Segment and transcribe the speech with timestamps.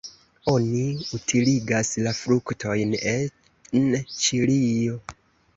[0.53, 0.85] Oni
[1.17, 4.99] utiligas la fruktojn en Ĉilio.